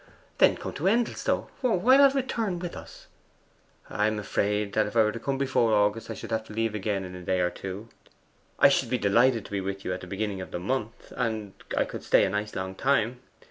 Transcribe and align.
'Then 0.39 0.55
come 0.57 0.73
to 0.73 0.87
Endelstow; 0.87 1.47
why 1.61 1.95
not 1.95 2.15
return 2.15 2.57
with 2.57 2.75
us?' 2.75 3.05
'I 3.87 4.07
am 4.07 4.17
afraid 4.17 4.75
if 4.75 4.95
I 4.97 5.03
were 5.03 5.11
to 5.11 5.19
come 5.19 5.37
before 5.37 5.73
August 5.75 6.09
I 6.09 6.15
should 6.15 6.31
have 6.31 6.43
to 6.45 6.53
leave 6.53 6.73
again 6.73 7.03
in 7.03 7.13
a 7.13 7.21
day 7.21 7.39
or 7.39 7.51
two. 7.51 7.87
I 8.57 8.67
should 8.67 8.89
be 8.89 8.97
delighted 8.97 9.45
to 9.45 9.51
be 9.51 9.61
with 9.61 9.85
you 9.85 9.93
at 9.93 10.01
the 10.01 10.07
beginning 10.07 10.41
of 10.41 10.49
that 10.49 10.59
month; 10.59 11.13
and 11.15 11.53
I 11.77 11.85
could 11.85 12.01
stay 12.03 12.25
a 12.25 12.31
nice 12.31 12.55
long 12.55 12.73
time. 12.73 13.19